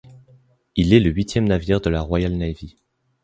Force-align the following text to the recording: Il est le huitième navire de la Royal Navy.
Il 0.75 0.93
est 0.95 0.99
le 0.99 1.11
huitième 1.11 1.45
navire 1.47 1.79
de 1.79 1.91
la 1.91 2.01
Royal 2.01 2.33
Navy. 2.35 2.75